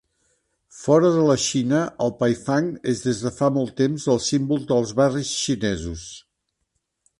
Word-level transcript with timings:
Fora 0.77 1.11
de 1.15 1.25
la 1.27 1.35
Xina, 1.43 1.81
el 2.05 2.13
paifang 2.21 2.71
és 2.93 3.03
des 3.09 3.21
de 3.27 3.33
fa 3.37 3.51
molt 3.59 3.75
de 3.75 3.79
temps 3.83 4.09
el 4.15 4.21
símbol 4.31 4.67
dels 4.75 4.97
barris 5.03 5.37
xinesos. 5.45 6.11